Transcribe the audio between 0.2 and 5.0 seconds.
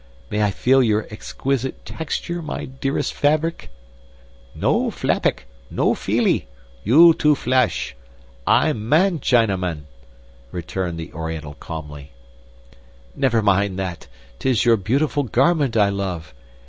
May I feel your exquisite texture, my dearest Fabric?" "No